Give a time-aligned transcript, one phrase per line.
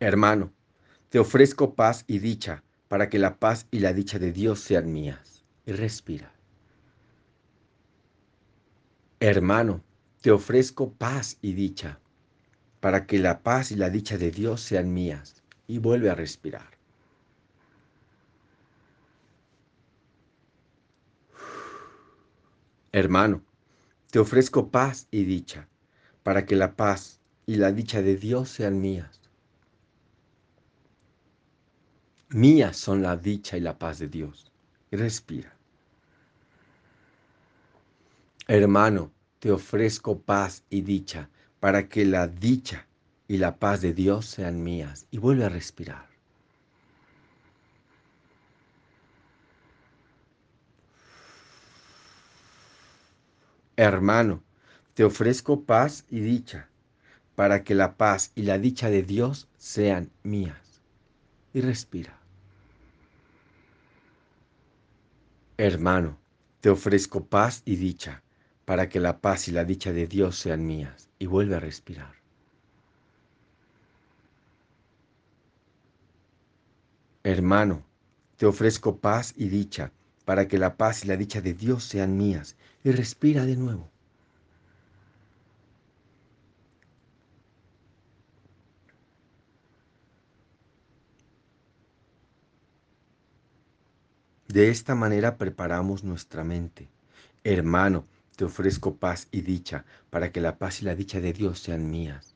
[0.00, 0.52] Hermano,
[1.08, 4.92] te ofrezco paz y dicha para que la paz y la dicha de Dios sean
[4.92, 5.44] mías.
[5.66, 6.32] Y respira.
[9.20, 9.82] Hermano,
[10.22, 11.98] te ofrezco paz y dicha
[12.80, 15.42] para que la paz y la dicha de Dios sean mías.
[15.66, 16.78] Y vuelve a respirar.
[22.92, 23.42] Hermano,
[24.10, 25.68] te ofrezco paz y dicha,
[26.22, 29.27] para que la paz y la dicha de Dios sean mías.
[32.30, 34.52] Mías son la dicha y la paz de Dios.
[34.90, 35.54] Respira.
[38.46, 42.86] Hermano, te ofrezco paz y dicha, para que la dicha
[43.28, 45.06] y la paz de Dios sean mías.
[45.10, 46.06] Y vuelve a respirar.
[53.76, 54.42] Hermano,
[54.92, 56.68] te ofrezco paz y dicha,
[57.36, 60.67] para que la paz y la dicha de Dios sean mías.
[61.58, 62.16] Y respira.
[65.56, 66.16] Hermano,
[66.60, 68.22] te ofrezco paz y dicha,
[68.64, 71.08] para que la paz y la dicha de Dios sean mías.
[71.18, 72.14] Y vuelve a respirar.
[77.24, 77.84] Hermano,
[78.36, 79.90] te ofrezco paz y dicha,
[80.24, 82.54] para que la paz y la dicha de Dios sean mías.
[82.84, 83.90] Y respira de nuevo.
[94.48, 96.88] De esta manera preparamos nuestra mente.
[97.44, 98.04] Hermano,
[98.36, 101.90] te ofrezco paz y dicha para que la paz y la dicha de Dios sean
[101.90, 102.34] mías.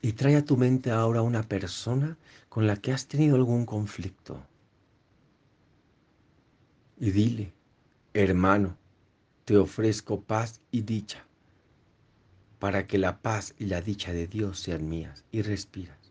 [0.00, 2.16] Y trae a tu mente ahora una persona
[2.48, 4.42] con la que has tenido algún conflicto
[7.02, 7.52] y dile,
[8.14, 8.76] hermano,
[9.44, 11.26] te ofrezco paz y dicha,
[12.60, 15.24] para que la paz y la dicha de Dios sean mías.
[15.32, 16.01] Y respiras.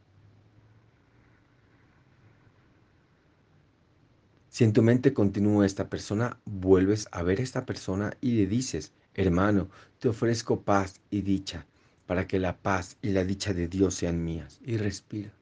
[4.51, 8.45] Si en tu mente continúa esta persona, vuelves a ver a esta persona y le
[8.45, 9.67] dices, hermano,
[9.97, 11.65] te ofrezco paz y dicha,
[12.05, 14.59] para que la paz y la dicha de Dios sean mías.
[14.63, 15.33] Y respira.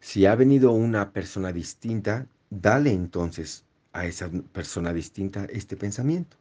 [0.00, 6.38] Si ha venido una persona distinta, Dale entonces a esa persona distinta este pensamiento.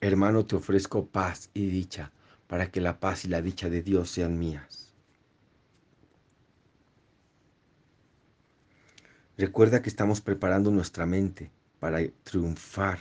[0.00, 2.10] Hermano, te ofrezco paz y dicha
[2.48, 4.89] para que la paz y la dicha de Dios sean mías.
[9.40, 12.98] Recuerda que estamos preparando nuestra mente para triunfar,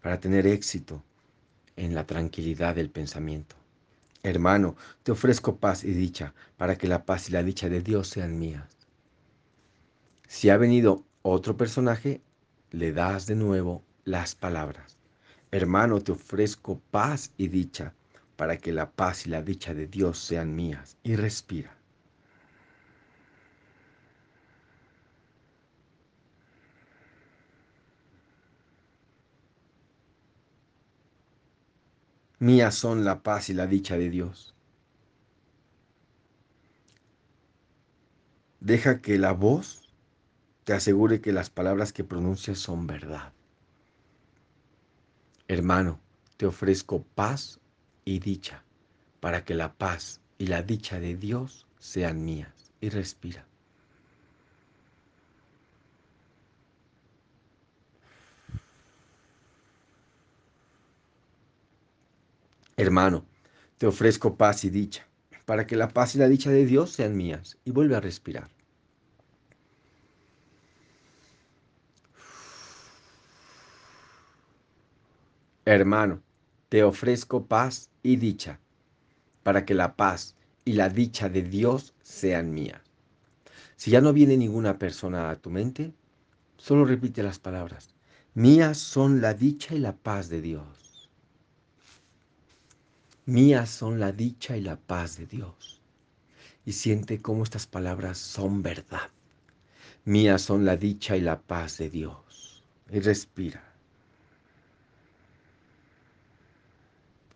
[0.00, 1.02] para tener éxito
[1.74, 3.56] en la tranquilidad del pensamiento.
[4.22, 8.06] Hermano, te ofrezco paz y dicha para que la paz y la dicha de Dios
[8.06, 8.68] sean mías.
[10.28, 12.20] Si ha venido otro personaje,
[12.70, 14.96] le das de nuevo las palabras.
[15.50, 17.94] Hermano, te ofrezco paz y dicha
[18.36, 20.96] para que la paz y la dicha de Dios sean mías.
[21.02, 21.77] Y respira.
[32.40, 34.54] Mías son la paz y la dicha de Dios.
[38.60, 39.88] Deja que la voz
[40.64, 43.32] te asegure que las palabras que pronuncias son verdad.
[45.48, 45.98] Hermano,
[46.36, 47.58] te ofrezco paz
[48.04, 48.62] y dicha
[49.20, 52.72] para que la paz y la dicha de Dios sean mías.
[52.80, 53.44] Y respira.
[62.78, 63.26] Hermano,
[63.76, 65.08] te ofrezco paz y dicha
[65.48, 67.58] para que la paz y la dicha de Dios sean mías.
[67.64, 68.50] Y vuelve a respirar.
[75.64, 76.22] Hermano,
[76.68, 78.60] te ofrezco paz y dicha,
[79.42, 82.82] para que la paz y la dicha de Dios sean mías.
[83.76, 85.94] Si ya no viene ninguna persona a tu mente,
[86.58, 87.94] solo repite las palabras.
[88.34, 90.77] Mías son la dicha y la paz de Dios.
[93.28, 95.82] Mías son la dicha y la paz de Dios.
[96.64, 99.10] Y siente cómo estas palabras son verdad.
[100.06, 102.64] Mías son la dicha y la paz de Dios.
[102.90, 103.62] Y respira.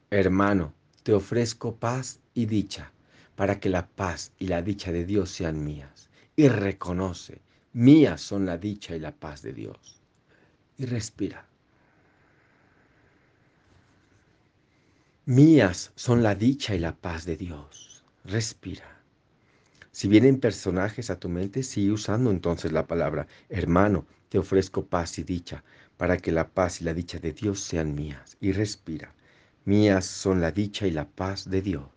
[0.08, 0.72] Hermano,
[1.02, 2.90] te ofrezco paz y dicha,
[3.36, 6.08] para que la paz y la dicha de Dios sean mías.
[6.36, 7.42] Y reconoce,
[7.74, 10.00] mías son la dicha y la paz de Dios.
[10.78, 11.51] Y respira.
[15.34, 18.05] Mías son la dicha y la paz de Dios.
[18.23, 19.00] Respira.
[19.90, 25.19] Si vienen personajes a tu mente, sigue usando entonces la palabra, hermano, te ofrezco paz
[25.19, 25.64] y dicha,
[25.96, 28.37] para que la paz y la dicha de Dios sean mías.
[28.43, 29.14] Y respira.
[29.64, 31.88] Mías son la dicha y la paz de Dios.